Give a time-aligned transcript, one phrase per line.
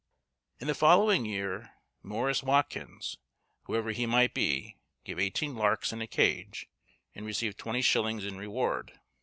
[0.59, 3.19] In the following year, Morrys Watkins,
[3.65, 6.67] whoever he might be, gave eighteen larks in a cage,
[7.13, 8.99] and received 20_s._ in reward.